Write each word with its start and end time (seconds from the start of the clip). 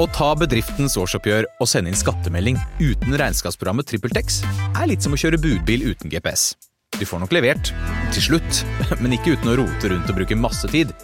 Å 0.00 0.06
ta 0.16 0.30
bedriftens 0.38 0.94
årsoppgjør 0.96 1.44
og 1.60 1.68
sende 1.68 1.90
inn 1.92 1.98
skattemelding 1.98 2.56
uten 2.80 3.16
regnskapsprogrammet 3.20 3.84
TrippelTex 3.90 4.38
er 4.70 4.86
litt 4.88 5.04
som 5.04 5.12
å 5.12 5.18
kjøre 5.20 5.40
budbil 5.42 5.90
uten 5.90 6.08
GPS. 6.08 6.54
Du 6.96 7.04
får 7.04 7.20
nok 7.20 7.34
levert, 7.36 7.72
til 8.14 8.24
slutt, 8.30 8.62
men 9.02 9.18
ikke 9.18 9.34
uten 9.34 9.52
å 9.52 9.58
rote 9.60 9.92
rundt 9.92 10.08
og 10.08 10.16
bruke 10.16 10.38
masse 10.40 10.70
tid. 10.72 10.94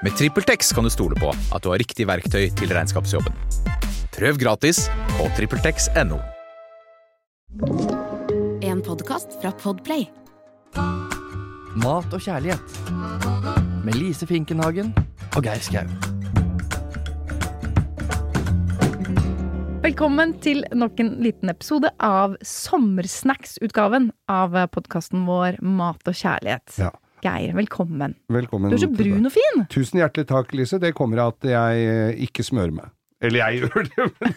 Med 0.00 0.16
TrippelTex 0.16 0.72
kan 0.72 0.88
du 0.88 0.92
stole 0.92 1.18
på 1.20 1.28
at 1.28 1.60
du 1.60 1.68
har 1.74 1.82
riktig 1.82 2.08
verktøy 2.08 2.48
til 2.56 2.72
regnskapsjobben. 2.72 3.36
Prøv 4.16 4.40
gratis 4.40 4.86
på 5.18 5.28
TrippelTex.no. 5.36 6.22
En 8.64 8.80
podkast 8.80 9.36
fra 9.42 9.52
Podplay. 9.60 10.08
Mat 11.84 12.08
og 12.16 12.20
kjærlighet. 12.24 12.84
Med 13.84 14.00
Lise 14.00 14.24
Finkenhagen 14.24 14.96
og 15.36 15.42
Geir 15.44 15.60
Skau. 15.60 16.15
Velkommen 19.86 20.32
til 20.42 20.64
nok 20.74 20.98
en 20.98 21.12
liten 21.22 21.46
episode 21.52 21.92
av 22.02 22.32
sommersnacks-utgaven 22.42 24.08
av 24.26 24.56
podkasten 24.74 25.20
vår 25.28 25.60
Mat 25.62 26.08
og 26.10 26.16
kjærlighet. 26.18 26.72
Ja. 26.82 26.88
Geir, 27.22 27.52
velkommen. 27.54 28.16
Velkommen. 28.34 28.72
Du 28.72 28.74
er 28.74 28.82
så 28.82 28.88
brun 28.90 29.28
og 29.28 29.30
fin! 29.36 29.62
Tusen 29.70 30.00
hjertelig 30.00 30.26
takk, 30.32 30.50
Lise. 30.58 30.80
Det 30.82 30.90
kommer 30.98 31.22
av 31.22 31.36
at 31.36 31.46
jeg 31.52 31.84
eh, 31.86 32.18
ikke 32.26 32.42
smører 32.48 32.74
meg. 32.74 32.88
Eller 33.22 33.44
jeg 33.44 33.60
gjør 33.62 33.86
det, 33.86 34.08
men 34.24 34.34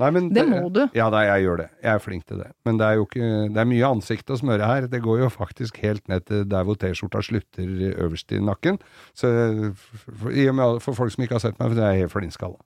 Nei, 0.00 0.08
men 0.16 0.30
Det 0.32 0.46
må 0.48 0.62
du. 0.72 0.80
Ja, 0.96 1.10
nei, 1.12 1.26
jeg 1.26 1.44
gjør 1.44 1.60
det. 1.60 1.66
Jeg 1.84 1.90
er 1.92 2.00
flink 2.00 2.24
til 2.30 2.40
det. 2.40 2.46
Men 2.64 2.80
det 2.80 2.86
er 2.86 2.96
jo 2.96 3.04
ikke 3.04 3.26
Det 3.52 3.60
er 3.60 3.68
mye 3.68 3.90
ansikt 3.98 4.32
å 4.32 4.38
smøre 4.40 4.70
her. 4.70 4.86
Det 4.88 5.02
går 5.04 5.20
jo 5.20 5.28
faktisk 5.34 5.76
helt 5.84 6.08
ned 6.08 6.24
til 6.30 6.46
der 6.48 6.64
hvor 6.64 6.80
T-skjorta 6.80 7.20
slutter 7.28 7.92
øverst 7.92 8.32
i 8.32 8.40
nakken. 8.40 8.80
Så 9.12 9.28
for, 9.76 10.32
i 10.32 10.48
for 10.56 10.96
folk 10.96 11.12
som 11.12 11.28
ikke 11.28 11.36
har 11.36 11.44
sett 11.44 11.60
meg, 11.60 11.68
for 11.68 11.76
det 11.76 11.84
er 11.84 12.00
helt 12.00 12.14
flintskalla. 12.16 12.56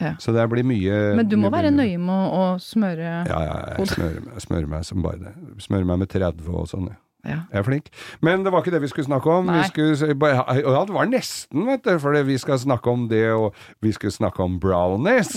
Ja. 0.00 0.14
Så 0.22 0.32
det 0.32 0.46
blir 0.48 0.64
mye 0.64 0.98
Men 1.18 1.28
du 1.28 1.36
må 1.36 1.50
være 1.52 1.70
nøye 1.74 1.98
med 2.00 2.14
å, 2.14 2.40
å 2.40 2.44
smøre 2.62 3.10
Ja, 3.28 3.40
ja, 3.44 3.56
jeg 3.76 3.90
smører, 3.92 4.40
smører 4.40 4.70
meg 4.72 4.88
som 4.88 5.04
bare 5.04 5.20
det. 5.26 5.34
Smører 5.60 5.88
meg 5.92 6.02
med 6.04 6.12
30 6.12 6.48
og 6.48 6.68
sånn, 6.70 6.88
ja. 6.94 6.98
Ja. 7.20 7.42
Jeg 7.52 7.58
er 7.60 7.64
flink. 7.66 7.88
Men 8.24 8.44
det 8.46 8.52
var 8.52 8.62
ikke 8.62 8.72
det 8.72 8.80
vi 8.80 8.88
skulle 8.88 9.04
snakke 9.04 9.28
om. 9.28 9.50
Skulle, 9.68 10.14
ja, 10.32 10.44
det 10.88 10.94
var 10.94 11.08
nesten, 11.10 11.66
vet 11.68 11.82
du. 11.84 11.98
For 12.00 12.16
vi 12.24 12.36
skal 12.40 12.56
snakke 12.62 12.92
om 12.94 13.08
det, 13.10 13.26
og 13.36 13.52
vi 13.84 13.92
skulle 13.92 14.14
snakke 14.14 14.40
om 14.40 14.56
brownies. 14.62 15.34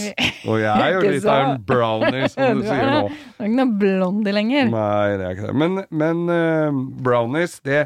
Og 0.47 0.61
jeg 0.61 0.71
er 0.71 0.93
jo 0.95 1.01
litt 1.11 1.27
av 1.27 1.41
en 1.57 1.65
brownies, 1.67 2.37
brownie, 2.37 2.63
som 2.63 2.63
du 2.63 2.63
Du 2.63 2.69
sier 2.69 2.85
er- 2.87 2.93
nå. 2.93 3.09
Du 3.09 3.43
er 3.43 3.49
ikke 3.49 3.59
noe 3.59 3.75
blondie 3.83 4.35
lenger. 4.37 4.71
Nei, 4.71 5.09
det 5.19 5.27
er 5.27 5.35
ikke 5.35 5.49
det. 5.49 5.57
Men, 5.59 5.83
men 5.91 6.23
uh, 6.31 6.79
brownies, 7.03 7.59
det, 7.67 7.81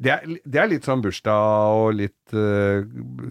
det, 0.00 0.10
er, 0.16 0.36
det 0.48 0.60
er 0.62 0.68
litt 0.72 0.86
sånn 0.88 1.02
bursdag 1.04 1.76
og 1.76 1.94
litt 1.98 2.32
uh, 2.34 2.80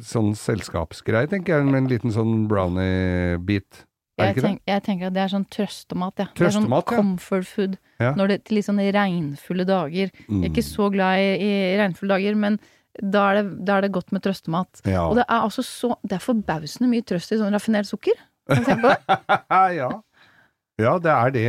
sånn 0.06 0.32
selskapsgreie, 0.38 1.30
tenker 1.32 1.58
jeg. 1.58 1.68
Med 1.70 1.84
en 1.84 1.90
liten 1.92 2.14
sånn 2.14 2.48
brownie-bit. 2.52 3.86
Er 4.20 4.34
det 4.34 4.36
det? 4.36 4.44
tenk, 4.44 4.60
jeg 4.68 4.84
tenker 4.84 5.08
at 5.08 5.14
det 5.16 5.22
er 5.24 5.32
sånn 5.32 5.46
trøstemat, 5.48 6.20
ja. 6.20 6.26
Trøstemat, 6.36 6.84
det 6.90 6.92
er 6.92 6.98
sånn 7.00 7.14
comfort 7.14 7.48
food. 7.48 7.78
Ja. 8.04 8.12
Når 8.20 8.28
det 8.34 8.36
er 8.42 8.56
litt 8.58 8.68
sånn 8.68 8.82
regnfulle 8.96 9.66
dager. 9.68 10.12
Jeg 10.12 10.42
er 10.44 10.50
ikke 10.52 10.66
Mm. 10.66 10.72
så 10.74 10.90
glad 10.92 11.20
i, 11.24 11.30
i 11.46 11.78
regnfulle 11.80 12.18
dager, 12.18 12.36
men 12.36 12.60
da 13.00 13.30
er, 13.32 13.40
det, 13.40 13.66
da 13.66 13.78
er 13.78 13.86
det 13.88 13.92
godt 13.96 14.12
med 14.12 14.22
trøstemat. 14.26 14.82
Ja. 14.86 15.06
Og 15.08 15.16
det 15.16 15.24
er 15.30 15.40
altså 15.46 15.64
så 15.64 15.94
Det 16.04 16.18
er 16.18 16.24
forbausende 16.26 16.90
mye 16.92 17.06
trøst 17.08 17.32
i 17.32 17.38
sånn 17.40 17.54
raffinert 17.56 17.88
sukker. 17.88 18.18
Kan 18.50 18.60
du 18.60 18.68
tenke 18.68 18.82
på 18.82 18.92
det? 18.92 19.40
ja. 19.80 19.90
Ja, 20.80 20.94
det 21.04 21.12
er 21.12 21.32
det. 21.36 21.44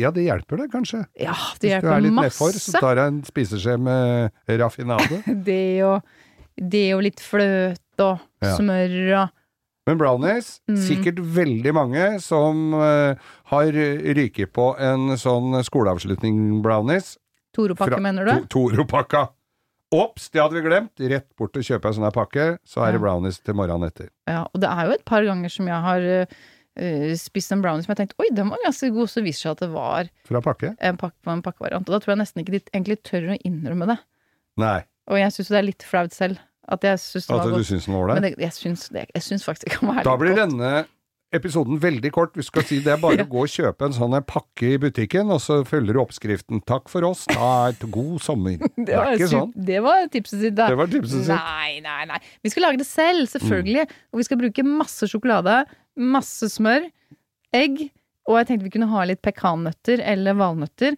Ja, 0.00 0.10
det 0.10 0.24
hjelper 0.26 0.60
det, 0.62 0.66
kanskje. 0.72 1.04
Ja, 1.20 1.34
det 1.62 1.70
Hvis 1.72 1.82
du 1.86 1.88
er 1.94 2.00
litt 2.04 2.16
nedfor, 2.18 2.52
så 2.58 2.80
tar 2.82 2.96
jeg 3.00 3.12
en 3.14 3.22
spiseskje 3.26 3.76
med 3.80 4.30
raffinade. 4.60 5.22
Det 5.46 5.82
og, 5.86 6.02
det 6.56 6.84
og 6.96 7.02
litt 7.06 7.20
fløte 7.22 8.04
og 8.04 8.18
Ja. 8.42 8.54
smør 8.58 8.96
og 9.22 9.34
Men 9.86 9.98
brownies, 10.00 10.60
Mm. 10.68 10.76
sikkert 10.82 11.18
veldig 11.22 11.72
mange 11.72 12.06
som 12.20 12.74
uh, 12.74 13.14
har 13.52 13.68
ryket 13.70 14.50
på 14.52 14.72
en 14.82 15.14
sånn 15.16 15.54
skoleavslutning-brownies. 15.62 17.16
Toro-pakke, 17.54 18.00
mener 18.02 18.24
du? 18.26 18.32
To- 18.50 18.68
Toro-pakka. 18.68 19.28
Ops, 19.94 20.28
det 20.34 20.42
hadde 20.42 20.58
vi 20.58 20.64
glemt! 20.66 20.90
Rett 20.98 21.28
bort 21.38 21.54
og 21.56 21.62
kjøpe 21.62 21.86
en 21.86 21.94
sånn 22.00 22.10
pakke, 22.12 22.46
så 22.66 22.82
er 22.82 22.96
det 22.96 23.00
brownies 23.04 23.38
til 23.38 23.54
morgenen 23.54 23.86
etter. 23.86 24.08
Ja, 24.26 24.42
og 24.52 24.60
det 24.60 24.68
er 24.68 24.88
jo 24.90 24.96
et 24.98 25.04
par 25.06 25.22
ganger 25.22 25.48
som 25.54 25.68
jeg 25.70 25.78
har 25.84 26.08
øh, 26.78 27.14
spist 27.20 27.52
en 27.52 27.62
brownie 27.64 27.84
som 27.86 27.92
jeg 27.94 28.00
tenkte 28.02 28.18
oi, 28.22 28.28
den 28.36 28.50
var 28.52 28.62
ganske 28.64 28.90
god, 28.94 29.08
så 29.12 29.22
viser 29.24 29.36
det 29.36 29.42
seg 29.42 29.54
at 29.56 29.64
det 29.66 29.70
var 29.74 30.10
Fra 30.28 30.42
pakke? 30.44 30.74
en, 30.80 30.96
pakke, 31.00 31.16
en 31.32 31.42
pakkevariant. 31.46 31.86
Og 31.88 31.96
da 31.96 32.02
tror 32.02 32.14
jeg 32.16 32.22
nesten 32.24 32.42
ikke 32.44 32.56
de 32.58 32.62
egentlig 32.72 32.98
tør 33.06 33.32
å 33.34 33.38
innrømme 33.46 33.88
det. 33.94 33.98
Nei. 34.62 34.78
Og 35.10 35.20
jeg 35.20 35.32
syns 35.36 35.52
det 35.54 35.58
er 35.60 35.66
litt 35.70 35.86
flaut 35.86 36.12
selv. 36.16 36.38
At 36.66 36.82
jeg 36.82 36.98
syns 36.98 37.28
det 37.28 37.34
At 37.36 37.38
var 37.44 37.46
du 37.52 37.56
godt. 37.60 37.66
syns 37.68 37.84
den 37.86 37.94
var 37.94 38.08
ålreit? 38.16 38.38
jeg 38.42 38.52
synes 38.56 38.88
det, 38.90 39.06
jeg 39.14 39.22
syns 39.22 39.44
faktisk 39.46 39.68
det 39.68 39.76
kan 39.78 39.92
være 39.94 40.02
Da 40.08 40.16
blir 40.18 40.32
godt. 40.34 40.48
denne 40.50 40.70
episoden 41.36 41.78
veldig 41.82 42.10
kort. 42.14 42.34
Vi 42.38 42.42
skal 42.46 42.64
si 42.66 42.78
det 42.82 42.92
er 42.94 43.00
bare 43.02 43.22
å 43.26 43.28
gå 43.30 43.44
og 43.44 43.50
kjøpe 43.52 43.86
en 43.86 43.94
sånn 43.94 44.14
pakke 44.26 44.72
i 44.74 44.78
butikken, 44.82 45.30
og 45.34 45.38
så 45.44 45.60
følger 45.68 45.94
du 45.94 46.00
oppskriften. 46.02 46.62
Takk 46.66 46.88
for 46.90 47.06
oss, 47.06 47.22
da 47.30 47.50
er 47.68 47.74
et 47.76 47.86
god 47.92 48.18
sommer. 48.24 48.56
Det 48.76 48.86
Det 48.88 48.96
er 48.98 49.14
ikke 49.18 49.30
sånn. 49.30 49.52
det 49.68 49.80
var 49.84 50.06
tipset 50.10 50.40
sitt, 50.42 50.56
da. 50.58 50.68
Det 50.72 50.78
var 50.80 50.90
tipset 50.90 51.26
sitt. 51.26 51.34
Nei, 51.34 51.80
nei, 51.84 52.02
nei. 52.10 52.18
Vi 52.46 52.50
skal 52.54 52.66
lage 52.66 52.80
det 52.82 52.86
selv, 52.88 53.26
selvfølgelig. 53.30 53.86
Og 54.14 54.22
vi 54.22 54.26
skal 54.26 54.40
bruke 54.42 54.66
masse 54.66 55.06
sjokolade, 55.10 55.58
masse 55.96 56.48
smør, 56.52 56.88
egg, 57.56 57.86
og 58.26 58.40
jeg 58.40 58.48
tenkte 58.48 58.66
vi 58.66 58.72
kunne 58.74 58.90
ha 58.90 59.04
litt 59.08 59.22
pekannøtter 59.24 60.02
eller 60.04 60.36
valnøtter. 60.38 60.96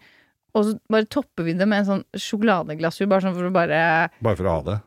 Og 0.57 0.65
så 0.65 0.77
bare 0.91 1.07
topper 1.13 1.45
vi 1.47 1.55
det 1.59 1.67
med 1.69 1.83
en 1.85 1.89
sånn 1.89 2.05
sjokoladeglasur, 2.19 3.09
bare 3.11 3.27
sånn 3.27 3.37
for 3.37 3.51
å 3.51 3.53
bare 3.55 3.81
Bare 4.25 4.39
for 4.39 4.49
å 4.49 4.57
ha 4.57 4.65
det. 4.71 4.79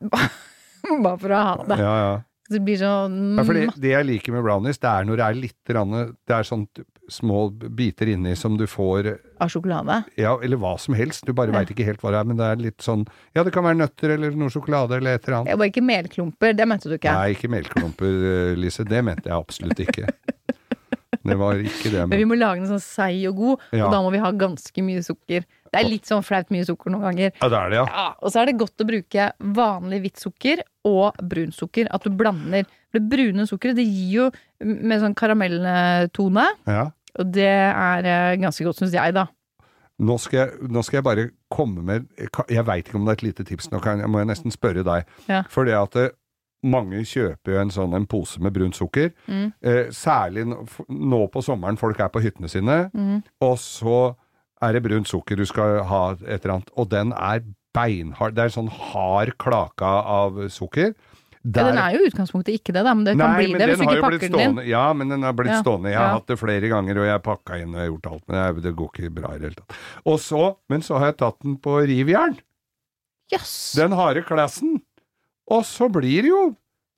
Bare 1.06 1.18
for 1.22 1.32
å 1.32 1.42
ha 1.46 1.52
det. 1.70 1.78
Ja, 1.78 1.92
ja. 2.02 2.14
Så 2.50 2.56
det 2.58 2.64
blir 2.66 2.80
sånn 2.82 3.20
Ja, 3.38 3.44
fordi 3.48 3.68
det 3.80 3.92
jeg 3.94 4.08
liker 4.10 4.34
med 4.36 4.44
brownies, 4.44 4.80
det 4.82 4.90
er 4.90 5.06
når 5.08 5.20
det 5.22 5.28
er 5.28 5.38
litt 5.38 5.72
rann, 5.78 5.94
Det 6.28 6.36
er 6.36 6.48
sånn 6.48 6.66
små 7.10 7.50
biter 7.76 8.08
inni 8.08 8.36
som 8.38 8.58
du 8.58 8.66
får 8.68 9.18
av 9.42 9.50
sjokolade. 9.50 10.04
Ja, 10.18 10.38
eller 10.44 10.58
hva 10.58 10.78
som 10.80 10.94
helst. 10.96 11.26
Du 11.26 11.34
bare 11.34 11.52
Ja. 11.52 11.60
veit 11.60 11.70
ikke 11.74 11.86
helt 11.86 12.00
hva 12.02 12.12
det 12.12 12.20
er, 12.22 12.24
men 12.26 12.38
det 12.38 12.46
er 12.46 12.56
litt 12.56 12.78
sånn 12.78 13.08
Ja, 13.36 13.44
det 13.44 13.52
kan 13.54 13.64
være 13.64 13.78
nøtter 13.78 14.14
eller 14.14 14.32
noe 14.32 14.50
sjokolade 14.50 14.98
eller 14.98 15.16
et 15.16 15.28
eller 15.28 15.38
annet. 15.42 15.52
Det 15.52 15.60
var 15.60 15.66
ikke 15.72 15.84
melklumper, 15.84 16.56
det 16.56 16.68
mente 16.68 16.90
du 16.90 16.98
ikke. 16.98 17.12
Nei, 17.12 17.34
ikke 17.34 17.50
melkeklumper, 17.50 18.52
eh, 18.52 18.56
Lise. 18.56 18.84
Det 18.86 19.04
mente 19.04 19.24
jeg 19.28 19.34
absolutt 19.36 19.80
ikke. 19.80 20.08
Det 21.24 21.36
var 21.38 21.54
ikke 21.62 21.92
det. 21.92 22.08
Men 22.10 22.18
vi 22.18 22.26
må 22.26 22.34
lage 22.36 22.64
den 22.64 22.70
sånn 22.72 22.82
seig 22.82 23.28
og 23.30 23.36
god, 23.38 23.60
Ja. 23.78 23.86
og 23.86 23.92
da 23.94 24.00
må 24.02 24.12
vi 24.12 24.18
ha 24.18 24.32
ganske 24.32 24.82
mye 24.82 25.04
sukker. 25.06 25.44
Det 25.72 25.80
er 25.80 25.88
litt 25.88 26.06
sånn 26.10 26.24
flaut 26.28 26.50
mye 26.52 26.66
sukker 26.68 26.92
noen 26.92 27.06
ganger. 27.10 27.32
ja, 27.42 27.48
det 27.50 27.58
er 27.58 27.70
det, 27.72 27.78
ja. 27.80 27.86
Ja, 27.88 28.08
og 28.20 28.32
så 28.34 28.42
er 28.42 28.46
det 28.52 28.58
godt 28.60 28.84
å 28.84 28.88
bruke 28.90 29.30
vanlig 29.56 30.02
hvitt 30.04 30.20
sukker 30.20 30.64
og 30.90 31.16
brunt 31.32 31.56
sukker. 31.56 31.88
At 31.96 32.04
du 32.04 32.10
blander. 32.12 32.66
Det 32.92 33.00
brune 33.08 33.46
sukkeret 33.48 33.78
det 33.80 33.86
gir 33.88 34.12
jo 34.18 34.26
med 34.66 35.00
sånn 35.00 35.16
karamelltone, 35.16 36.48
ja. 36.68 36.88
og 37.20 37.32
det 37.34 37.48
er 37.48 38.08
eh, 38.08 38.34
ganske 38.42 38.66
godt, 38.68 38.82
syns 38.82 38.96
jeg, 38.98 39.14
da. 39.16 39.28
Nå 40.02 40.16
skal, 40.20 40.40
jeg, 40.48 40.70
nå 40.74 40.82
skal 40.84 40.98
jeg 40.98 41.06
bare 41.06 41.24
komme 41.54 41.84
med 41.86 42.08
Jeg 42.50 42.64
veit 42.66 42.88
ikke 42.88 42.98
om 42.98 43.04
det 43.06 43.12
er 43.14 43.20
et 43.20 43.24
lite 43.28 43.44
tips, 43.46 43.68
nå 43.70 43.80
kan, 43.84 44.00
jeg- 44.02 44.10
må 44.10 44.18
jeg 44.24 44.28
nesten 44.32 44.52
spørre 44.54 44.84
deg. 44.88 45.06
Ja. 45.30 45.44
For 45.52 45.64
det 45.68 45.76
at 45.78 45.98
mange 46.64 47.02
kjøper 47.06 47.54
jo 47.56 47.60
en 47.62 47.72
sånn 47.74 47.96
en 47.98 48.06
pose 48.10 48.42
med 48.42 48.54
brunt 48.54 48.76
sukker. 48.78 49.12
Mm. 49.28 49.48
Eh, 49.62 49.88
særlig 49.94 50.44
nå 50.90 51.22
på 51.34 51.42
sommeren, 51.46 51.78
folk 51.78 52.00
er 52.00 52.10
på 52.14 52.22
hyttene 52.22 52.50
sine. 52.50 52.90
Mm. 52.94 53.22
Og 53.42 53.56
så 53.62 54.16
er 54.62 54.74
det 54.78 54.84
brunt 54.86 55.08
sukker 55.10 55.38
du 55.40 55.46
skal 55.50 55.80
ha 55.90 56.02
et 56.22 56.44
eller 56.44 56.58
annet, 56.60 56.70
og 56.78 56.90
den 56.92 57.14
er 57.18 57.42
beinhard. 57.74 58.36
Det 58.36 58.44
er 58.44 58.52
en 58.52 58.58
sånn 58.58 58.70
hard 58.92 59.34
klake 59.42 59.88
av 59.88 60.38
sukker. 60.52 60.94
Ja, 61.42 61.64
den 61.66 61.78
er 61.82 61.96
jo 61.96 62.04
i 62.04 62.10
utgangspunktet 62.12 62.54
ikke 62.60 62.74
det, 62.76 62.84
da, 62.86 62.92
men 62.94 63.06
det 63.08 63.16
kan 63.18 63.32
Nei, 63.34 63.46
bli 63.48 63.58
det 63.58 63.68
hvis 63.72 63.80
du 63.80 63.86
ikke 63.88 64.02
pakker 64.04 64.30
den 64.36 64.44
inn. 64.60 64.60
Ja, 64.70 64.84
men 64.94 65.10
den 65.10 65.24
har 65.26 65.34
blitt 65.34 65.50
Ja, 65.56 65.62
stående. 65.64 65.90
Jeg 65.90 65.98
har 65.98 66.12
ja. 66.12 66.18
hatt 66.20 66.28
det 66.30 66.38
flere 66.38 66.70
ganger, 66.70 67.00
og 67.02 67.08
jeg 67.08 67.16
har 67.16 67.24
pakka 67.26 67.58
inn 67.64 67.74
og 67.74 67.88
gjort 67.88 68.10
alt, 68.12 68.24
men 68.30 68.38
jeg, 68.38 68.62
det 68.68 68.74
går 68.78 68.92
ikke 68.94 69.14
bra 69.16 69.32
i 69.34 69.40
det 69.42 69.48
hele 69.50 69.58
tatt. 69.64 69.78
Og 70.06 70.20
så, 70.22 70.44
men 70.70 70.86
så 70.86 71.00
har 71.02 71.10
jeg 71.10 71.18
tatt 71.24 71.40
den 71.42 71.56
på 71.64 71.80
rivjern. 71.90 72.38
Yes. 73.34 73.56
Den 73.80 73.96
harde 73.98 74.22
klassen. 74.28 74.78
Og 75.52 75.66
så 75.66 75.90
blir 75.92 76.22
det 76.28 76.30
jo 76.30 76.44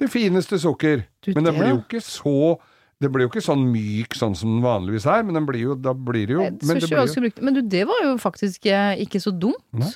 det 0.02 0.10
fineste 0.12 0.60
sukker. 0.60 1.06
Du, 1.24 1.32
Men 1.38 1.46
den 1.46 1.54
det- 1.54 1.60
blir 1.62 1.70
jo 1.78 1.82
ikke 1.86 2.04
så 2.04 2.60
Det 3.04 3.10
blir 3.12 3.26
jo 3.28 3.32
ikke 3.34 3.44
sånn 3.44 3.66
myk 3.74 4.16
sånn 4.16 4.36
som 4.40 4.56
den 4.56 4.64
vanligvis 4.64 5.06
er, 5.12 5.24
men 5.28 5.36
den 5.36 5.48
blir 5.50 5.60
jo, 5.66 5.76
da 5.76 5.92
blir 5.98 6.28
det 6.30 6.36
jo 6.38 6.44
Men 6.48 6.80
det 6.80 6.88
blir 6.88 7.04
jo. 7.04 7.32
Men 7.44 7.58
du, 7.58 7.62
det 7.68 7.84
var 7.90 8.04
jo 8.06 8.16
faktisk 8.22 8.68
eh, 8.72 8.96
ikke 9.04 9.20
så 9.24 9.34
dumt. 9.36 9.60
Nei. 9.76 9.92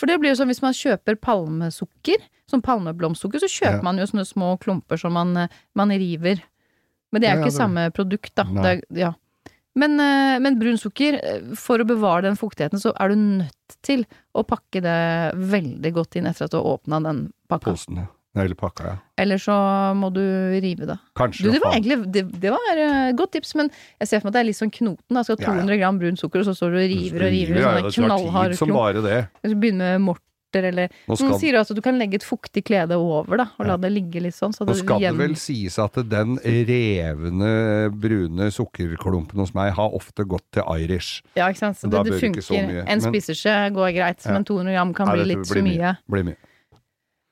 For 0.00 0.08
det 0.08 0.16
blir 0.22 0.32
jo 0.32 0.38
sånn 0.40 0.48
hvis 0.48 0.62
man 0.64 0.72
kjøper 0.76 1.18
palmesukker, 1.20 2.22
som 2.48 2.62
palmeblomstsukker, 2.64 3.42
så 3.42 3.50
kjøper 3.52 3.82
Ja. 3.82 3.86
man 3.86 4.00
jo 4.00 4.06
sånne 4.08 4.24
små 4.26 4.54
klumper 4.62 4.98
som 4.98 5.12
man, 5.12 5.36
eh, 5.36 5.48
man 5.76 5.92
river. 5.92 6.40
Men 7.12 7.20
det 7.20 7.28
er 7.28 7.34
jo 7.34 7.40
ja, 7.40 7.44
ikke 7.44 7.52
det- 7.52 7.60
samme 7.60 7.90
produkt, 7.92 8.34
da. 8.34 8.44
Det 8.44 8.70
er, 8.70 8.80
ja. 8.96 9.12
Men, 9.76 10.00
eh, 10.00 10.38
men 10.42 10.58
brun 10.58 10.78
sukker, 10.80 11.20
for 11.56 11.78
å 11.78 11.86
bevare 11.86 12.22
den 12.22 12.36
fuktigheten, 12.36 12.80
så 12.80 12.92
er 12.98 13.08
du 13.12 13.16
nødt 13.16 13.76
til 13.86 14.06
å 14.34 14.42
pakke 14.46 14.80
det 14.82 14.98
veldig 15.36 15.92
godt 15.94 16.16
inn 16.16 16.26
etter 16.26 16.44
at 16.44 16.50
du 16.50 16.56
har 16.58 16.78
åpna 16.78 17.02
den 17.04 17.32
pakka. 17.48 17.70
posen, 17.70 17.96
ja. 17.96 18.06
Eller 18.38 18.54
pakka, 18.54 18.84
ja. 18.86 18.96
Eller 19.18 19.40
så 19.42 19.54
må 19.98 20.12
du 20.14 20.22
rive 20.62 20.86
det. 20.86 20.96
Kanskje. 21.18 21.48
Du, 21.48 21.50
det 21.56 21.60
var 21.64 21.74
egentlig 21.74 21.98
det, 22.14 22.22
det 22.40 22.52
var 22.54 22.78
et 22.78 23.16
godt 23.18 23.32
tips, 23.34 23.56
men 23.58 23.70
jeg 23.98 24.06
ser 24.06 24.20
for 24.22 24.28
meg 24.28 24.30
at 24.30 24.38
det 24.38 24.42
er 24.44 24.48
litt 24.52 24.60
sånn 24.60 24.70
knoten. 24.76 25.16
Da. 25.18 25.24
Skal 25.26 25.40
ha 25.40 25.42
Ja, 25.42 25.54
ja. 25.58 25.66
200 25.66 25.78
gram 25.82 25.98
brunt 25.98 26.22
sukker, 26.22 26.44
og 26.44 26.46
så 26.46 26.54
står 26.54 26.76
du 26.76 26.78
og 26.78 26.88
river 26.94 27.26
og 27.26 27.34
river. 27.34 27.58
ja, 27.58 27.70
Sånne 27.74 27.82
det 27.82 27.94
tar 27.96 28.06
knallharde 28.06 28.54
tid 28.54 28.62
som 28.62 28.74
bare 28.76 29.02
det. 29.06 29.20
Så 29.42 29.56
begynner 29.58 29.98
med 29.98 30.26
eller 30.58 30.88
Nå 31.06 31.14
Noen 31.14 31.38
sier 31.38 31.54
også 31.60 31.74
at 31.74 31.78
du 31.78 31.82
kan 31.84 31.98
legge 32.00 32.18
et 32.18 32.26
fuktig 32.26 32.64
klede 32.66 32.96
over, 32.98 33.38
da, 33.38 33.46
og 33.58 33.68
la 33.68 33.76
det 33.78 33.92
ligge 33.94 34.22
litt 34.24 34.34
sånn. 34.34 34.50
Så 34.50 34.66
nå 34.66 34.74
skal 34.74 34.98
det 34.98 35.12
vel 35.18 35.36
sies 35.38 35.78
at 35.78 35.94
den 36.10 36.38
revne, 36.42 37.52
brune 37.94 38.50
sukkerklumpen 38.50 39.38
hos 39.38 39.54
meg 39.54 39.74
har 39.78 39.94
ofte 39.94 40.26
gått 40.26 40.46
til 40.56 40.66
Irish. 40.82 41.22
Ja, 41.38 41.48
ikke 41.50 41.62
sant. 41.62 41.78
Så 41.78 41.90
det, 41.90 42.02
det 42.08 42.18
funker. 42.18 42.50
En 42.50 42.84
men- 42.86 43.00
spiseskje 43.06 43.56
går 43.76 43.94
greit, 43.94 44.26
Ja. 44.26 44.32
men 44.32 44.44
200 44.44 44.74
gram 44.74 44.94
kan 44.94 45.12
bli 45.14 45.24
litt 45.34 45.46
for 45.46 45.62
mye. 45.62 45.96
Blir 46.10 46.24
mye. 46.24 46.36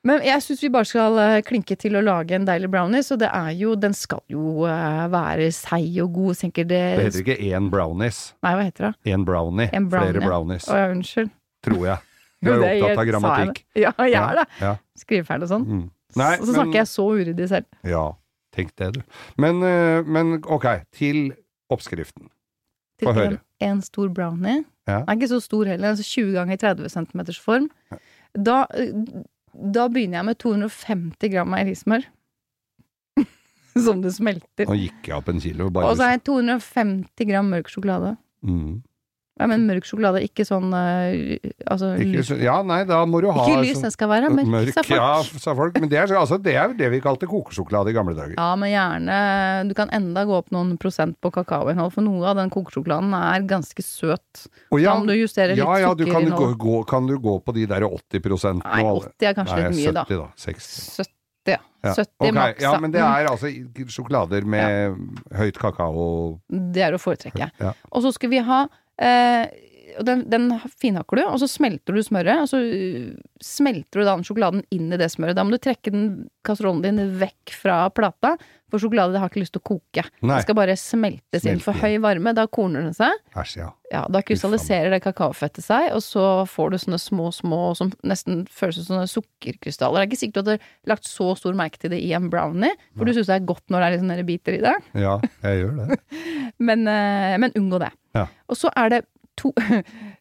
Men 0.09 0.23
jeg 0.25 0.41
syns 0.41 0.61
vi 0.63 0.71
bare 0.73 0.87
skal 0.89 1.17
eh, 1.21 1.39
klinke 1.45 1.75
til 1.77 1.97
å 1.99 2.01
lage 2.01 2.33
en 2.37 2.47
deilig 2.47 2.71
brownie, 2.73 3.03
så 3.05 3.17
det 3.19 3.29
er 3.29 3.51
jo 3.59 3.75
Den 3.79 3.93
skal 3.97 4.23
jo 4.31 4.65
eh, 4.65 5.05
være 5.13 5.51
seig 5.53 5.99
og 6.03 6.15
god, 6.15 6.39
tenker 6.39 6.65
det 6.69 6.83
Det 6.97 7.07
heter 7.09 7.25
ikke 7.25 7.37
én 7.51 7.69
brownies. 7.69 8.21
Nei, 8.45 8.53
hva 8.57 8.65
heter 8.65 8.87
det? 8.89 9.13
Én 9.13 9.25
brownie. 9.27 9.69
En 9.75 9.89
brownie. 9.91 10.15
Flere 10.15 10.25
brownies, 10.25 10.69
Å 10.71 10.79
ja, 10.81 10.87
unnskyld. 10.95 11.33
tror 11.65 11.83
jeg. 11.91 12.05
Du 12.39 12.47
er 12.53 12.61
opptatt 12.63 13.01
av 13.01 13.07
grammatikk. 13.09 13.57
Ja, 13.75 13.89
jeg 14.07 14.15
er 14.15 14.37
det. 14.37 14.43
Ja. 14.63 14.69
Skrivefeil 15.01 15.43
og 15.43 15.49
sånn. 15.51 15.65
Mm. 15.67 15.81
Nei, 16.21 16.29
og 16.39 16.45
så 16.47 16.53
snakker 16.55 16.77
jeg 16.79 16.87
så 16.87 17.05
uryddig 17.11 17.47
selv. 17.51 17.67
Ja, 17.83 18.03
tenk 18.55 18.71
det, 18.79 18.87
du. 18.95 19.01
Men, 19.43 19.59
eh, 19.67 20.07
men 20.07 20.37
ok, 20.47 20.67
til 20.95 21.33
oppskriften. 21.69 22.29
Få 23.03 23.11
en, 23.11 23.19
høre. 23.19 23.41
en 23.67 23.81
stor 23.83 24.07
brownie. 24.15 24.63
Ja. 24.87 25.01
Den 25.03 25.11
er 25.11 25.19
ikke 25.19 25.31
så 25.33 25.41
stor 25.43 25.67
heller, 25.69 25.91
altså 25.91 26.07
20 26.07 26.31
ganger 26.39 26.61
30 26.63 26.93
cm 26.95 27.25
form. 27.43 27.67
Da, 28.39 28.63
da 29.59 29.87
begynner 29.91 30.21
jeg 30.21 30.27
med 30.29 30.39
250 30.41 31.31
gram 31.33 31.51
meierismør. 31.53 32.05
Som 33.85 34.03
det 34.03 34.13
smelter. 34.15 34.67
Og 34.69 34.79
gikk 34.79 35.09
jeg 35.11 35.17
opp 35.17 35.29
en 35.31 35.41
kilo. 35.43 35.69
Bare 35.73 35.91
Og 35.91 35.99
så 35.99 36.07
er 36.07 36.15
jeg 36.17 36.23
250 36.29 37.29
gram 37.29 37.51
mørk 37.53 37.71
sjokolade. 37.71 38.15
mm. 38.45 38.77
Ja, 39.39 39.47
men 39.47 39.63
mørk 39.69 39.85
sjokolade, 39.87 40.19
ikke 40.27 40.43
sånn 40.43 40.67
eh, 40.75 41.37
Altså 41.63 41.93
Ikke, 42.03 42.23
så- 42.27 42.37
ja, 42.41 42.57
nei, 42.61 42.81
da 42.83 43.05
må 43.07 43.21
du 43.23 43.29
ha 43.31 43.45
Ikke 43.45 43.61
lys, 43.63 43.77
sånn- 43.77 43.87
det 43.87 43.93
skal 43.93 44.09
være 44.11 44.29
mørk, 44.35 44.49
mørk 44.51 44.73
sa 44.73 44.83
folk. 44.83 44.99
Ja, 44.99 45.39
sa 45.45 45.53
folk. 45.55 45.79
Men 45.79 45.89
det 45.89 45.97
er, 46.01 46.13
altså, 46.19 46.37
det 46.43 46.55
er 46.59 46.73
det 46.73 46.89
vi 46.91 46.99
kalte 46.99 47.29
kokesjokolade 47.29 47.89
i 47.89 47.95
gamle 47.95 48.15
dager. 48.17 48.35
Ja, 48.35 48.55
men 48.59 48.69
gjerne 48.73 49.67
Du 49.69 49.73
kan 49.73 49.89
enda 49.95 50.25
gå 50.25 50.35
opp 50.35 50.51
noen 50.51 50.77
prosent 50.77 51.15
på 51.21 51.31
kakaoinnhold, 51.31 51.93
for 51.93 52.01
noe 52.01 52.25
av 52.27 52.35
den 52.35 52.49
kokesjokoladen 52.49 53.13
er 53.15 53.47
ganske 53.47 53.81
søt. 53.85 54.47
Og 54.71 54.81
ja, 54.81 54.93
Da 54.93 54.99
må 54.99 55.07
du 55.07 55.15
justere 55.15 55.55
litt 55.55 55.63
ja, 55.63 55.77
ja, 55.77 55.93
du 55.93 56.05
kan, 56.05 56.25
gå, 56.25 56.57
gå, 56.57 56.85
kan 56.87 57.07
du 57.07 57.17
gå 57.17 57.39
på 57.43 57.53
de 57.53 57.65
der 57.65 57.81
80 57.87 58.59
Nei, 58.63 58.83
80 58.83 59.29
er 59.29 59.33
kanskje 59.33 59.55
Nei, 59.55 59.69
litt 59.69 59.79
mye, 59.79 59.93
da. 59.93 60.03
70 60.03 60.17
da. 60.19 60.27
60. 60.35 60.95
70, 60.99 61.07
ja. 61.47 61.57
Ja. 61.83 61.93
70 61.95 62.07
okay. 62.19 62.31
maks, 62.35 62.61
Ja, 62.61 62.79
men 62.79 62.91
det 62.91 62.99
er 62.99 63.25
altså 63.31 63.47
sjokolader 63.87 64.43
med 64.43 64.97
høyt 65.31 65.57
kakao 65.57 66.39
Mm, 66.51 66.73
Det 66.73 66.81
er 66.83 66.91
å 66.93 66.99
foretrekke. 66.99 67.51
ja. 67.59 67.73
Og 67.91 68.03
så 68.03 68.13
skal 68.13 68.29
vi 68.29 68.39
ha 68.39 68.67
og 69.99 70.05
den, 70.07 70.23
den 70.31 70.47
finhakker 70.79 71.19
du, 71.19 71.23
og 71.27 71.39
så 71.41 71.49
smelter 71.49 71.95
du 71.95 72.03
smøret. 72.05 72.43
Og 72.43 72.51
så 72.51 72.61
uh, 72.61 73.17
smelter 73.43 74.01
du 74.01 74.05
da 74.05 74.15
den 74.15 74.27
sjokoladen 74.27 74.63
inn 74.75 74.93
i 74.93 74.99
det 74.99 75.09
smøret. 75.13 75.37
Da 75.37 75.45
må 75.45 75.55
du 75.55 75.61
trekke 75.61 75.93
den 75.93 76.07
kasserollen 76.47 76.85
din 76.85 77.17
vekk 77.19 77.53
fra 77.57 77.81
plata, 77.93 78.35
for 78.69 78.81
sjokolade 78.81 79.17
har 79.17 79.31
ikke 79.31 79.41
lyst 79.41 79.55
til 79.55 79.63
å 79.63 79.67
koke. 79.71 80.03
Nei. 80.21 80.35
Det 80.35 80.45
skal 80.45 80.57
bare 80.59 80.75
smeltes 80.77 81.45
inn 81.49 81.61
for 81.63 81.77
høy 81.77 81.97
varme. 82.03 82.35
Da 82.37 82.45
korner 82.51 82.85
den 82.85 82.95
seg. 82.95 83.15
Æsj, 83.33 83.55
ja. 83.63 83.69
Ja, 83.89 84.03
Da 84.13 84.21
krystalliserer 84.21 84.93
det 84.93 85.01
kakaofettet 85.01 85.65
seg, 85.65 85.87
og 85.95 86.03
så 86.05 86.25
får 86.49 86.69
du 86.69 86.77
sånne 86.83 86.99
små, 87.01 87.31
små 87.33 87.61
som 87.77 87.89
nesten 88.05 88.43
føles 88.53 88.77
som 88.77 88.91
sånne 88.91 89.09
sukkerkrystaller. 89.09 89.97
Det 89.97 90.05
er 90.05 90.11
ikke 90.11 90.21
sikkert 90.21 90.37
du 90.37 90.51
hadde 90.51 90.91
lagt 90.91 91.09
så 91.09 91.31
stor 91.39 91.57
merke 91.57 91.81
til 91.81 91.95
det 91.95 92.01
i 92.05 92.13
en 92.13 92.29
brownie, 92.29 92.75
for 92.93 93.09
du 93.09 93.15
syns 93.15 93.31
det 93.31 93.39
er 93.39 93.49
godt 93.49 93.65
når 93.73 93.81
det 93.81 93.87
er 93.87 93.95
litt 93.95 94.03
sånne 94.03 94.27
biter 94.29 94.59
i 94.59 94.61
det. 94.67 94.75
Ja, 95.01 95.15
jeg 95.47 95.63
gjør 95.63 95.79
det. 95.79 95.99
Men, 96.59 96.87
eh, 96.87 97.37
men 97.39 97.55
unngå 97.55 97.79
det. 97.79 97.93
Ja. 98.17 98.27
Og 98.49 98.57
så 98.59 98.71
er 98.75 98.93
det 98.93 99.03
to, 99.39 99.53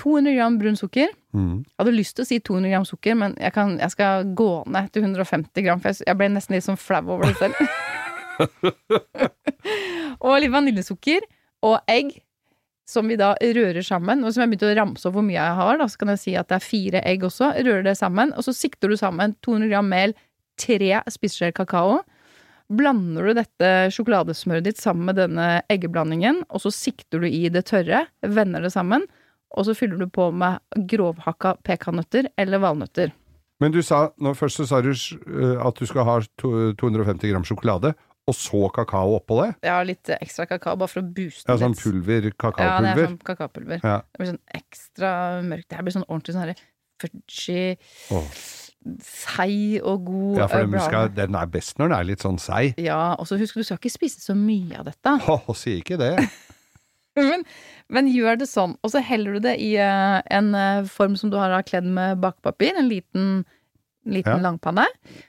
200 0.00 0.34
gram 0.34 0.58
brun 0.58 0.76
sukker. 0.76 1.08
Mm. 1.34 1.62
Jeg 1.62 1.82
hadde 1.82 1.94
lyst 1.94 2.16
til 2.16 2.24
å 2.24 2.28
si 2.28 2.40
200 2.40 2.72
gram 2.72 2.86
sukker, 2.88 3.14
men 3.18 3.36
jeg, 3.40 3.52
kan, 3.54 3.76
jeg 3.80 3.90
skal 3.94 4.12
gå 4.36 4.50
ned 4.70 4.90
til 4.94 5.02
150 5.06 5.66
gram, 5.66 5.80
for 5.82 5.88
jeg, 5.92 5.96
jeg 6.08 6.16
ble 6.18 6.28
nesten 6.34 6.56
litt 6.56 6.66
sånn 6.66 6.80
flau 6.80 7.02
over 7.16 7.24
det 7.28 7.36
selv. 7.38 7.54
og 10.24 10.38
litt 10.42 10.54
vaniljesukker 10.54 11.20
og 11.64 11.78
egg, 11.90 12.16
som 12.88 13.08
vi 13.08 13.16
da 13.16 13.32
rører 13.40 13.84
sammen. 13.86 14.24
Og 14.24 14.34
som 14.34 14.44
jeg 14.44 14.50
begynte 14.52 14.72
å 14.72 14.76
ramse 14.76 15.08
opp 15.08 15.16
hvor 15.16 15.24
mye 15.24 15.38
jeg 15.38 15.58
har, 15.60 15.78
da, 15.80 15.86
så 15.88 15.96
kan 16.00 16.12
jeg 16.12 16.22
si 16.22 16.32
at 16.36 16.50
det 16.50 16.58
er 16.58 16.66
fire 16.66 17.00
egg 17.08 17.24
også. 17.26 17.54
Rører 17.64 17.86
det 17.86 17.96
sammen, 18.00 18.34
og 18.36 18.42
så 18.46 18.52
sikter 18.56 18.86
du 18.92 18.96
sammen 19.00 19.36
200 19.46 19.70
gram 19.72 19.88
mel, 19.88 20.10
tre 20.60 21.00
spiseskjeer 21.10 21.54
kakao. 21.56 22.02
Blander 22.72 23.28
du 23.28 23.34
dette 23.36 23.72
sjokoladesmøret 23.92 24.64
ditt 24.64 24.80
sammen 24.80 25.10
med 25.10 25.18
denne 25.20 25.48
eggeblandingen, 25.72 26.42
og 26.48 26.62
så 26.64 26.72
sikter 26.72 27.20
du 27.20 27.28
i 27.28 27.48
det 27.52 27.66
tørre, 27.68 28.06
vender 28.24 28.64
det 28.64 28.72
sammen, 28.72 29.04
og 29.54 29.68
så 29.68 29.74
fyller 29.76 30.00
du 30.00 30.08
på 30.10 30.30
med 30.34 30.62
grovhakka 30.90 31.58
pekannøtter 31.66 32.30
eller 32.40 32.62
valnøtter. 32.64 33.12
Men 33.62 33.74
du 33.74 33.82
sa, 33.86 34.08
nå 34.18 34.32
først 34.34 34.62
så 34.62 34.66
sa 34.66 34.80
du 34.82 34.90
uh, 34.90 35.60
at 35.62 35.78
du 35.78 35.86
skal 35.86 36.08
ha 36.08 36.16
250 36.40 37.30
gram 37.30 37.46
sjokolade, 37.46 37.94
og 38.24 38.36
så 38.36 38.66
kakao 38.72 39.18
oppå 39.18 39.36
det? 39.42 39.50
Ja, 39.68 39.76
litt 39.84 40.08
ekstra 40.16 40.46
kakao, 40.48 40.78
bare 40.80 40.90
for 40.90 41.04
å 41.04 41.08
booste 41.16 41.44
Ja, 41.44 41.60
sånn 41.60 41.76
pulver, 41.76 42.30
kakaopulver? 42.32 42.88
Ja, 42.88 42.94
det 42.96 43.02
er 43.04 43.10
sånn 43.10 43.18
kakaopulver. 43.28 43.84
Ja. 43.84 43.98
Det 44.08 44.22
blir 44.22 44.30
sånn 44.32 44.44
ekstra 44.56 45.10
mørkt. 45.44 45.68
Det 45.68 45.76
her 45.76 45.84
blir 45.84 45.96
sånn 45.98 46.06
ordentlig 46.08 46.36
sånn 46.36 46.46
herre 46.46 46.56
fudgy, 47.02 47.76
Åh. 48.14 48.40
Seig 49.04 49.78
og 49.82 50.04
god 50.08 50.38
Ja, 50.42 50.46
for 50.50 50.60
eh, 50.62 50.68
den, 50.70 50.80
skal, 50.84 51.12
den 51.16 51.36
er 51.38 51.50
best 51.50 51.78
når 51.80 51.90
den 51.90 51.96
er 51.98 52.08
litt 52.10 52.24
sånn 52.24 52.38
seig. 52.42 52.74
Ja, 52.82 53.14
og 53.18 53.28
så 53.30 53.38
husk, 53.40 53.56
du 53.56 53.64
skal 53.64 53.80
ikke 53.80 53.92
spise 53.94 54.20
så 54.20 54.36
mye 54.38 54.80
av 54.80 54.88
dette. 54.90 55.14
Åh, 55.34 55.48
si 55.58 55.78
ikke 55.80 55.98
det. 56.00 56.12
Men, 57.14 57.44
men 57.94 58.08
gjør 58.10 58.40
det 58.40 58.48
sånn, 58.50 58.72
og 58.82 58.90
så 58.90 58.98
heller 58.98 59.36
du 59.36 59.44
det 59.44 59.52
i 59.62 59.68
uh, 59.78 60.16
en 60.34 60.48
uh, 60.50 60.80
form 60.90 61.12
som 61.14 61.30
du 61.30 61.36
har 61.38 61.52
kledd 61.62 61.86
med 61.86 62.18
bakepapir, 62.18 62.72
en 62.74 62.88
liten, 62.90 63.28
liten 64.02 64.32
Ja. 64.34 64.42
langpanne. 64.42 64.82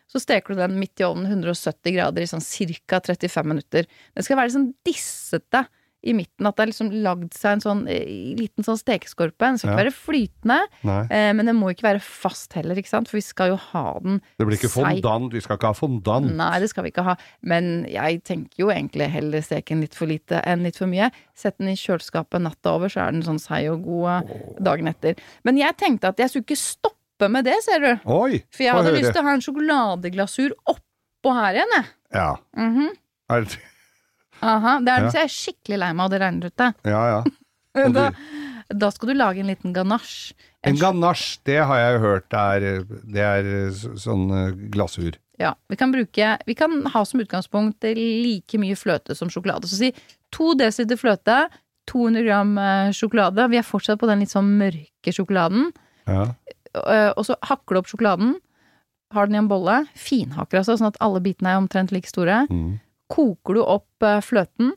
Så 0.09 0.17
steker 0.23 0.55
du 0.55 0.63
den 0.63 0.79
midt 0.81 0.97
i 0.97 1.05
ovnen 1.05 1.29
170 1.29 1.93
grader 1.93 2.25
i 2.25 2.29
sånn 2.31 2.41
ca. 2.89 3.03
35 3.05 3.45
minutter. 3.51 3.85
Det 4.17 4.25
skal 4.25 4.39
være 4.41 4.55
sånn 4.55 4.71
dissete 4.87 5.61
i 6.05 6.13
midten, 6.15 6.47
at 6.47 6.57
det 6.57 6.63
er 6.63 6.69
liksom 6.71 6.91
lagd 7.05 7.33
seg 7.35 7.55
en 7.55 7.63
sånn 7.63 7.81
eh, 7.91 8.05
liten 8.37 8.65
sånn 8.65 8.77
stekeskorpe. 8.79 9.41
Den 9.41 9.59
skal 9.59 9.71
ikke 9.71 9.81
være 9.81 9.93
flytende, 9.95 10.57
eh, 10.85 11.31
men 11.37 11.49
den 11.49 11.57
må 11.57 11.71
ikke 11.73 11.87
være 11.87 12.03
fast 12.03 12.53
heller, 12.57 12.77
ikke 12.79 12.91
sant, 12.91 13.09
for 13.09 13.19
vi 13.19 13.25
skal 13.25 13.53
jo 13.53 13.59
ha 13.71 13.85
den 14.03 14.19
Det 14.37 14.47
blir 14.47 14.59
ikke 14.59 14.71
fondant. 14.73 15.33
Vi 15.33 15.43
skal 15.43 15.59
ikke 15.59 15.71
ha 15.71 15.77
fondant. 15.77 16.31
Nei, 16.37 16.51
det 16.63 16.69
skal 16.71 16.85
vi 16.85 16.93
ikke 16.93 17.05
ha. 17.07 17.17
Men 17.45 17.71
jeg 17.91 18.21
tenker 18.27 18.65
jo 18.65 18.71
egentlig 18.73 19.09
heller 19.13 19.45
steke 19.45 19.73
den 19.73 19.85
litt 19.85 19.97
for 19.97 20.09
lite 20.11 20.41
enn 20.45 20.65
litt 20.65 20.79
for 20.81 20.91
mye. 20.91 21.11
Sett 21.37 21.57
den 21.61 21.71
i 21.73 21.77
kjøleskapet 21.79 22.43
natta 22.45 22.75
over, 22.77 22.91
så 22.91 23.05
er 23.05 23.15
den 23.15 23.25
sånn 23.25 23.41
seig 23.41 23.71
og 23.73 23.85
god 23.87 24.29
oh. 24.29 24.51
dagen 24.65 24.91
etter. 24.91 25.17
Men 25.47 25.59
jeg 25.61 25.77
tenkte 25.81 26.13
at 26.13 26.21
jeg 26.21 26.31
skulle 26.31 26.47
ikke 26.49 26.61
stoppe 26.61 27.31
med 27.31 27.47
det, 27.47 27.55
ser 27.65 27.81
du. 27.81 27.91
Oi, 28.11 28.43
For 28.53 28.67
jeg 28.67 28.75
hadde 28.75 28.97
lyst 28.97 29.13
til 29.15 29.23
å 29.23 29.27
ha 29.29 29.37
en 29.37 29.45
sjokoladeglasur 29.45 30.55
oppå 30.75 31.33
her 31.39 31.61
igjen, 31.61 31.79
jeg. 31.79 31.91
Ja. 32.15 32.29
Mm 32.57 32.93
det- 33.27 33.57
Aha, 34.41 34.79
det 34.79 34.91
er 34.93 35.05
Ja. 35.05 35.11
jeg 35.11 35.23
er 35.23 35.33
skikkelig 35.35 35.77
lei 35.79 35.91
meg 35.93 36.03
av 36.05 36.09
det 36.11 36.19
regner 36.21 36.45
ute. 36.51 36.73
ja, 36.85 37.03
ja. 37.13 37.23
Da, 37.75 38.11
da 38.71 38.89
skal 38.91 39.09
du 39.09 39.13
lage 39.19 39.39
en 39.43 39.47
liten 39.51 39.73
ganasje. 39.75 40.33
En 40.63 40.77
ganasje, 40.79 41.39
det 41.45 41.57
har 41.67 41.77
jeg 41.77 41.99
hørt 41.99 42.33
er, 42.33 42.83
det 43.03 43.21
er 43.21 43.49
sånn 43.99 44.31
eh, 44.31 44.51
glasur. 44.71 45.17
Ja, 45.37 45.53
vi 45.67 45.75
kan 45.75 45.91
bruke 45.91 46.37
Vi 46.47 46.55
kan 46.55 46.85
ha 46.93 47.01
som 47.05 47.19
utgangspunkt 47.19 47.83
like 47.83 48.57
mye 48.57 48.75
fløte 48.79 49.13
som 49.15 49.27
sjokolade. 49.29 49.67
Så 49.67 49.75
si 49.75 49.91
to 50.31 50.53
desiliter 50.55 50.95
fløte, 50.97 51.49
200 51.91 52.23
gram 52.25 52.57
eh, 52.57 52.91
sjokolade. 52.95 53.49
Vi 53.51 53.57
er 53.59 53.67
fortsatt 53.67 53.99
på 53.99 54.07
den 54.07 54.23
litt 54.23 54.31
sånn 54.31 54.55
mørke 54.57 55.11
sjokoladen. 55.13 55.73
Ja. 56.07 56.29
Eh, 56.73 57.11
Og 57.17 57.25
så 57.27 57.35
hakker 57.43 57.75
du 57.75 57.79
opp 57.83 57.91
sjokoladen. 57.91 58.37
Har 59.13 59.27
den 59.27 59.35
i 59.35 59.43
en 59.43 59.47
bolle. 59.51 59.81
Finhakker, 59.99 60.63
altså, 60.63 60.79
sånn 60.79 60.87
at 60.95 60.97
alle 61.03 61.19
bitene 61.21 61.51
er 61.51 61.59
omtrent 61.59 61.91
like 61.91 62.07
store. 62.09 62.47
Mm. 62.49 62.79
Koker 63.11 63.57
du 63.57 63.61
opp 63.63 64.05
eh, 64.05 64.21
fløten, 64.25 64.73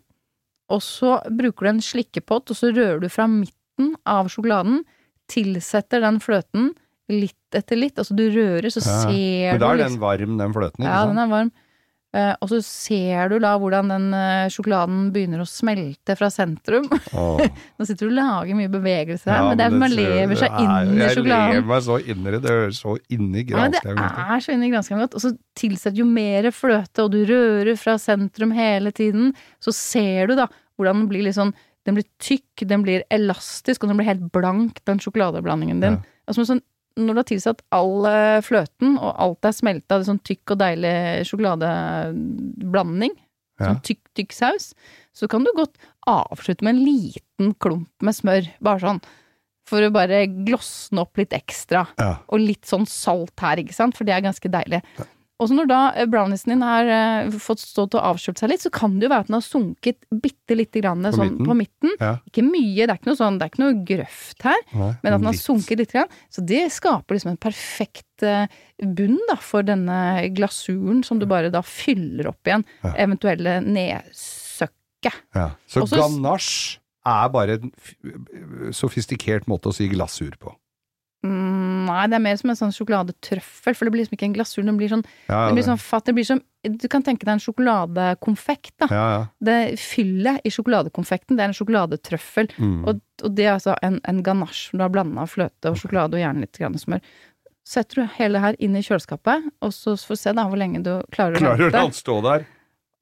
og 0.68 0.82
så 0.84 1.14
bruker 1.32 1.64
du 1.64 1.70
en 1.70 1.84
slikkepott, 1.84 2.52
og 2.52 2.58
så 2.58 2.72
rører 2.74 3.00
du 3.00 3.08
fra 3.12 3.24
midten 3.30 3.94
av 4.08 4.28
sjokoladen. 4.32 4.82
Tilsetter 5.32 6.02
den 6.04 6.20
fløten 6.20 6.72
litt 7.08 7.56
etter 7.56 7.78
litt. 7.80 7.96
Altså 8.00 8.16
du 8.16 8.26
rører, 8.28 8.68
så 8.72 8.82
Ja, 8.84 8.98
ser 9.06 9.54
Men 9.54 9.62
da 9.62 9.70
er 9.72 9.80
liksom 9.80 9.96
den 9.96 10.02
varm, 10.02 10.36
den 10.40 10.54
fløten, 10.56 10.82
ikke 10.84 10.90
ja, 10.92 11.00
sant? 11.00 11.14
den 11.14 11.22
er 11.24 11.32
varm. 11.32 11.52
Eh, 12.16 12.30
og 12.40 12.48
så 12.48 12.58
ser 12.64 13.28
du 13.28 13.34
da 13.42 13.50
hvordan 13.60 13.90
den 13.92 14.04
eh, 14.16 14.46
sjokoladen 14.48 15.10
begynner 15.12 15.42
å 15.42 15.48
smelte 15.48 16.14
fra 16.16 16.30
sentrum. 16.32 16.86
Oh. 17.12 17.36
Nå 17.76 17.84
sitter 17.84 18.08
du 18.08 18.14
og 18.14 18.16
lager 18.16 18.56
mye 18.56 18.70
bevegelse 18.72 19.28
her, 19.28 19.42
Ja, 19.42 19.50
men 19.50 19.60
det 19.60 19.66
er 19.66 19.74
at 19.74 19.82
man 19.82 19.92
lever 19.92 20.40
seg 20.40 20.56
inn 20.56 20.70
i 20.96 21.10
sjokoladen. 21.12 21.52
Jeg 21.52 21.58
lever 21.58 21.68
meg 21.68 21.84
så 21.84 21.98
inn 22.00 22.22
i 22.22 22.32
det. 22.32 22.40
Det 22.46 22.54
høres 22.54 22.80
så 22.80 22.94
inni 23.12 23.44
Ja, 23.44 23.60
men 23.60 23.76
det 23.76 23.82
granskauen 23.84 24.32
er 24.38 24.46
så 24.46 24.56
inni 24.56 24.70
granskauen 24.72 25.04
godt. 25.04 25.18
Og 25.18 25.24
så 25.26 25.34
tilsetter 25.60 26.00
jo 26.00 26.08
mer 26.08 26.48
fløte, 26.56 27.04
og 27.04 27.12
du 27.12 27.20
rører 27.28 27.76
fra 27.80 27.98
sentrum 28.00 28.56
hele 28.56 28.94
tiden. 28.96 29.34
Så 29.60 29.76
ser 29.76 30.32
du 30.32 30.38
da 30.38 30.48
hvordan 30.78 31.02
den 31.02 31.10
blir 31.12 31.26
litt 31.26 31.36
sånn 31.36 31.52
Den 31.86 31.96
blir 31.96 32.04
tykk, 32.20 32.66
den 32.68 32.82
blir 32.84 33.04
elastisk, 33.14 33.84
og 33.84 33.92
den 33.92 33.96
blir 34.00 34.08
helt 34.10 34.26
blank, 34.34 34.80
den 34.84 34.98
sjokoladeblandingen 35.00 35.78
din. 35.80 35.94
Ja. 35.96 36.16
Altså, 36.28 36.44
sånn, 36.44 36.60
når 36.98 37.14
du 37.14 37.20
har 37.22 37.28
tilsatt 37.30 37.62
all 37.74 38.06
eh, 38.10 38.40
fløten, 38.44 38.96
og 38.98 39.12
alt 39.22 39.48
er 39.48 39.54
smelta, 39.56 39.98
det 40.00 40.08
sånn 40.08 40.20
tykk 40.26 40.54
og 40.56 40.58
deilig 40.64 40.94
sjokoladeblanding, 41.30 43.14
Ja. 43.58 43.72
sånn 43.72 43.80
tykk, 43.82 44.02
tykk 44.14 44.32
saus, 44.36 44.68
så 45.14 45.26
kan 45.30 45.42
du 45.42 45.50
godt 45.56 45.74
avslutte 46.06 46.62
med 46.62 46.76
en 46.76 46.84
liten 46.84 47.54
klump 47.58 47.90
med 48.00 48.14
smør. 48.14 48.50
Bare 48.62 48.78
sånn 48.84 49.00
For 49.68 49.84
å 49.84 49.90
bare 49.92 50.22
glossne 50.46 51.02
opp 51.02 51.18
litt 51.20 51.34
ekstra. 51.36 51.82
Ja. 51.98 52.20
Og 52.32 52.40
litt 52.40 52.64
sånn 52.64 52.86
salt 52.88 53.34
her, 53.44 53.56
ikke 53.60 53.74
sant, 53.76 53.94
for 53.98 54.04
det 54.08 54.14
er 54.14 54.22
ganske 54.24 54.48
deilig. 54.48 54.80
Og 55.38 55.46
så 55.46 55.54
når 55.54 55.68
da 55.70 55.80
eh, 55.94 56.06
brownisen 56.10 56.50
din 56.50 56.62
har 56.66 56.88
uh, 56.90 57.36
fått 57.38 57.60
stå 57.62 57.84
til 57.86 58.00
å 58.00 58.06
avkjølt 58.10 58.40
seg 58.42 58.50
litt, 58.50 58.62
så 58.64 58.72
kan 58.74 58.96
det 58.98 59.06
jo 59.06 59.12
være 59.12 59.26
at 59.26 59.28
den 59.30 59.36
har 59.36 59.44
sunket 59.46 60.00
bitte 60.10 60.56
lite 60.58 60.82
grann 60.82 61.04
På 61.06 61.12
sånn 61.14 61.30
midten? 61.30 61.46
på 61.46 61.56
midten. 61.60 61.92
Ja. 62.00 62.10
Ikke 62.26 62.42
mye, 62.46 62.80
det 62.82 62.88
er 62.90 62.98
ikke 62.98 63.10
noe 63.12 63.20
sånn, 63.20 63.38
det 63.38 63.46
er 63.46 63.52
ikke 63.52 63.62
noe 63.62 63.76
grøft 63.92 64.46
her, 64.48 64.64
Nei, 64.72 64.90
men 65.04 65.12
at 65.12 65.20
den 65.20 65.28
har 65.30 65.36
litt. 65.36 65.44
sunket 65.44 65.82
litt 65.84 65.94
grann. 65.94 66.10
Så 66.34 66.42
det 66.50 66.64
skaper 66.74 67.18
liksom 67.18 67.32
en 67.36 67.40
perfekt 67.46 68.26
uh, 68.26 68.50
bunn 68.82 69.18
da, 69.30 69.38
for 69.42 69.66
denne 69.66 70.00
glasuren 70.34 71.04
som 71.06 71.22
du 71.22 71.26
bare 71.30 71.54
da 71.54 71.62
fyller 71.62 72.32
opp 72.32 72.50
igjen. 72.50 72.66
Ja. 72.82 72.96
Eventuelle 73.06 73.60
nedsøkke. 73.62 75.14
Ja. 75.38 75.52
Så 75.70 75.86
Også, 75.86 76.02
ganache 76.02 76.80
er 77.08 77.28
bare 77.32 77.60
en 77.62 78.72
sofistikert 78.74 79.46
måte 79.48 79.70
å 79.70 79.74
si 79.76 79.86
glasur 79.88 80.34
på. 80.42 80.50
Nei, 81.88 82.02
det 82.10 82.18
er 82.18 82.22
mer 82.24 82.36
som 82.40 82.52
en 82.52 82.58
sånn 82.58 82.74
sjokoladetrøffel, 82.76 83.76
for 83.76 83.88
det 83.88 83.94
blir 83.94 84.04
liksom 84.04 84.18
ikke 84.18 84.28
en 84.28 84.36
glasur, 84.36 84.62
den 84.66 84.78
blir 84.80 84.92
sånn, 84.92 85.04
Ja, 85.30 85.46
det 85.48 85.56
blir 85.56 85.66
sånn 85.66 85.80
fatt, 85.80 86.06
det 86.08 86.14
blir 86.18 86.28
som 86.28 86.42
Du 86.68 86.88
kan 86.90 87.04
tenke 87.06 87.24
deg 87.24 87.36
en 87.36 87.42
sjokoladekonfekt, 87.42 88.74
da. 88.82 88.88
ja, 88.92 89.06
ja. 89.14 89.22
Det 89.48 89.58
fyllet 89.80 90.44
i 90.44 90.52
sjokoladekonfekten, 90.52 91.38
det 91.38 91.44
er 91.46 91.52
en 91.52 91.56
sjokoladetrøffel. 91.56 92.50
Mm. 92.58 92.82
Og, 92.82 93.00
og 93.24 93.34
det 93.38 93.46
er 93.46 93.54
altså 93.54 93.76
en, 93.86 94.00
en 94.10 94.22
ganache. 94.26 94.74
Du 94.74 94.82
har 94.82 94.92
blanda 94.92 95.24
fløte 95.30 95.72
og 95.72 95.78
sjokolade 95.80 96.18
og 96.18 96.24
gjerne 96.24 96.44
litt 96.44 96.58
grann 96.60 96.76
smør. 96.78 97.04
Setter 97.68 98.02
du 98.02 98.14
hele 98.18 98.38
det 98.38 98.44
her 98.44 98.58
inn 98.64 98.76
i 98.76 98.82
kjøleskapet, 98.84 99.48
og 99.64 99.72
så 99.76 99.94
får 99.96 100.18
du 100.18 100.22
se 100.22 100.32
da 100.36 100.46
hvor 100.48 100.60
lenge 100.60 100.82
du 100.84 100.92
klarer 101.14 101.36
å 101.36 101.42
Klarer 101.44 101.80
å 101.84 101.88
stå 101.94 102.20
der? 102.26 102.46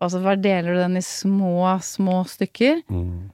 Og 0.05 0.13
så 0.13 0.21
deler 0.37 0.75
du 0.75 0.81
den 0.83 0.99
i 1.01 1.05
små, 1.05 1.79
små 1.83 2.21
stykker. 2.29 2.83
Mm. 2.93 3.31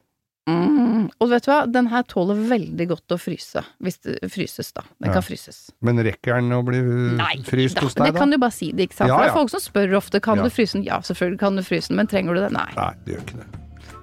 Mm. 0.48 1.04
Og 1.22 1.28
vet 1.30 1.44
du 1.46 1.50
hva, 1.52 1.60
den 1.70 1.86
her 1.92 2.02
tåler 2.10 2.34
veldig 2.50 2.86
godt 2.90 3.14
å 3.14 3.18
fryse. 3.20 3.62
Hvis 3.82 4.00
det 4.02 4.16
fryses, 4.32 4.72
da. 4.74 4.82
Den 5.00 5.10
Ja. 5.10 5.14
kan 5.14 5.22
fryses. 5.22 5.70
Men 5.80 5.96
rekker 6.02 6.34
den 6.40 6.50
å 6.50 6.64
bli 6.66 6.80
fryst 7.46 7.76
da, 7.76 7.80
hos 7.86 7.94
deg, 7.94 7.98
da? 7.98 8.04
Nei, 8.04 8.10
det 8.10 8.18
kan 8.18 8.30
du 8.30 8.38
bare 8.38 8.50
si 8.56 8.72
det, 8.72 8.88
ikke 8.90 8.94
sant. 8.98 9.08
Ja, 9.08 9.16
For 9.16 9.22
det 9.22 9.30
er 9.30 9.34
folk 9.38 9.50
som 9.50 9.60
spør 9.60 9.96
ofte 9.96 10.20
kan 10.20 10.36
Ja. 10.38 10.42
du 10.44 10.50
fryse 10.50 10.72
den. 10.72 10.82
Ja, 10.84 10.98
selvfølgelig 11.00 11.38
kan 11.38 11.56
du 11.56 11.62
fryse 11.62 11.88
den, 11.88 11.96
men 11.96 12.06
trenger 12.08 12.34
du 12.34 12.40
det? 12.40 12.50
Nei. 12.52 12.70
Nei, 12.76 12.94
det 13.04 13.14
gjør 13.14 13.22
ikke 13.26 13.38
det. 13.38 13.46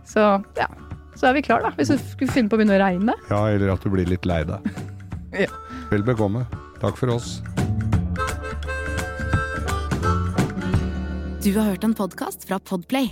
Så 0.05 0.45
ja, 0.57 0.67
så 1.15 1.27
er 1.29 1.33
vi 1.33 1.41
klar 1.41 1.61
da. 1.61 1.71
Hvis 1.71 1.89
det 1.89 1.99
skulle 1.99 2.31
finne 2.31 2.49
på 2.49 2.55
å 2.55 2.59
begynne 2.63 2.79
å 2.79 2.83
regne. 2.87 3.13
Ja, 3.29 3.45
eller 3.47 3.73
at 3.73 3.81
du 3.83 3.89
blir 3.89 4.05
litt 4.07 4.25
lei 4.25 4.43
deg. 4.43 4.59
Ja. 5.31 5.45
Vel 5.91 6.01
bekomme. 6.01 6.47
Takk 6.81 6.97
for 6.97 7.09
oss. 7.09 7.41
Du 11.43 11.53
har 11.53 11.69
hørt 11.69 11.83
en 11.83 11.93
podkast 11.93 12.47
fra 12.47 12.57
Podplay. 12.59 13.11